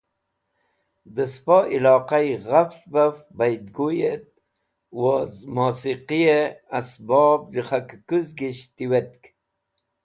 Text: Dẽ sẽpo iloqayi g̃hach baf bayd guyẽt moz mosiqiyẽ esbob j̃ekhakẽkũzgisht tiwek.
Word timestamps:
Dẽ 1.13 1.29
sẽpo 1.33 1.57
iloqayi 1.75 2.35
g̃hach 2.45 2.75
baf 2.91 3.15
bayd 3.37 3.65
guyẽt 3.75 4.25
moz 4.99 5.33
mosiqiyẽ 5.55 6.53
esbob 6.77 7.41
j̃ekhakẽkũzgisht 7.53 8.69
tiwek. 8.77 9.19